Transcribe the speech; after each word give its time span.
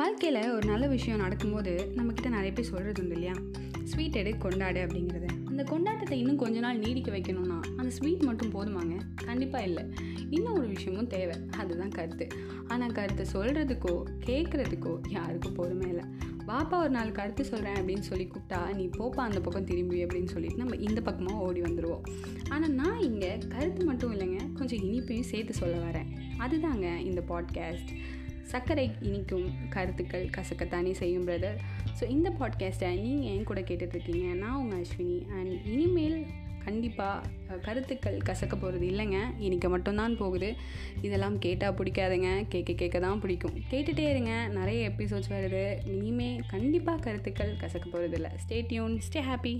வாழ்க்கையில் 0.00 0.52
ஒரு 0.52 0.64
நல்ல 0.68 0.86
விஷயம் 0.86 1.18
நடக்கும்போது 1.18 1.72
நம்மக்கிட்ட 1.96 2.28
நிறைய 2.28 2.50
பேர் 2.52 2.68
சொல்கிறது 2.68 3.00
உண்டு 3.02 3.14
இல்லையா 3.14 3.34
ஸ்வீட் 3.84 4.16
எடு 4.20 4.30
கொண்டாடு 4.36 4.80
அப்படிங்கிறத. 4.80 5.26
அந்த 5.48 5.62
கொண்டாட்டத்தை 5.62 6.12
இன்னும் 6.12 6.36
கொஞ்ச 6.36 6.58
நாள் 6.58 6.78
நீடிக்க 6.78 7.10
வைக்கணும்னா 7.16 7.56
அந்த 7.76 7.90
ஸ்வீட் 7.90 8.22
மட்டும் 8.22 8.52
போதுமாங்க? 8.54 8.94
கண்டிப்பாக 9.24 9.64
இல்லை. 9.64 9.84
இன்னும் 10.30 10.52
ஒரு 10.52 10.66
விஷயமும் 10.66 11.06
தேவை. 11.06 11.36
அதுதான் 11.58 11.88
கருத்து. 11.88 12.26
ஆனால் 12.68 12.94
கருத்தை 12.98 13.26
சொல்கிறதுக்கோ 13.32 13.94
கேட்குறதுக்கோ 14.26 14.94
யாருக்கும் 15.08 15.54
பொறுமை 15.54 15.88
இல்லை. 15.88 16.04
பாப்பா 16.46 16.76
ஒரு 16.84 16.90
நாள் 16.90 17.12
கருத்து 17.12 17.44
சொல்கிறேன் 17.44 17.76
அப்படின்னு 17.80 18.06
சொல்லி 18.10 18.26
கூப்பிட்டா 18.30 18.60
நீ 18.74 18.86
போப்பா 18.98 19.24
அந்த 19.28 19.40
பக்கம் 19.40 19.64
திரும்பி 19.64 20.04
அப்படின்னு 20.04 20.32
சொல்லிட்டு 20.34 20.62
நம்ம 20.62 20.76
இந்த 20.88 21.00
பக்கமாக 21.00 21.44
ஓடி 21.48 21.60
வந்துடுவோம் 21.60 22.06
ஆனால் 22.48 22.72
நான் 22.72 23.04
இங்கே 23.08 23.32
கருத்து 23.48 23.84
மட்டும் 23.84 24.14
இல்லைங்க. 24.14 24.40
கொஞ்சம் 24.52 24.78
இனிப்பையும் 24.78 25.30
சேர்த்து 25.32 25.54
சொல்ல 25.54 25.76
வரேன். 25.88 26.10
அதுதாங்க 26.38 26.88
இந்த 27.10 27.22
பாட்காஸ்ட் 27.28 27.92
சர்க்கரை 28.50 28.84
இனிக்கும் 29.00 29.48
கருத்துக்கள் 29.68 30.30
கசக்கத்தானே 30.36 30.92
செய்யும் 30.92 31.26
பிரதர் 31.26 31.58
ஸோ 31.98 32.04
இந்த 32.08 32.28
பாட்காஸ்ட்டை 32.40 32.90
நீங்கள் 33.00 33.30
என் 33.32 33.48
கூட 33.50 33.60
கேட்டுட்ருக்கீங்க. 33.60 34.28
நான் 34.42 34.58
உங்கள் 34.62 34.82
அஸ்வினி. 34.82 35.18
அண்ட் 35.30 35.54
இனிமேல் 35.66 36.18
கண்டிப்பாக 36.64 37.58
கருத்துக்கள் 37.62 38.16
கசக்க 38.28 38.54
போகிறது 38.56 38.86
இல்லைங்க. 38.86 39.18
இன்றைக்கி 39.40 39.68
மட்டும்தான் 39.68 40.16
போகுது. 40.16 40.50
இதெல்லாம் 41.02 41.36
கேட்டால் 41.38 41.74
பிடிக்காதுங்க. 41.74 42.30
கேட்க 42.48 42.72
கேட்க 42.72 42.98
தான் 42.98 43.20
பிடிக்கும். 43.20 43.56
கேட்டுகிட்டே 43.70 44.06
இருங்க. 44.08 44.32
நிறைய 44.58 44.80
எபிசோட்ஸ் 44.88 45.32
வருது. 45.36 45.64
இனிமேல் 45.94 46.42
கண்டிப்பாக 46.54 47.04
கருத்துக்கள் 47.06 47.58
கசக்க 47.62 47.86
போகிறது 47.90 48.18
இல்லை 48.20 48.32
ஸ்டே 48.44 48.58
டியூன் 48.66 48.96
ஸ்டே 49.08 49.22
ஹாப்பி 49.30 49.54